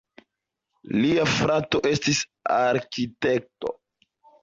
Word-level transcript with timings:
Lia 1.01 1.27
frato 1.35 1.83
estis 1.91 2.25
arkitekto. 2.59 3.79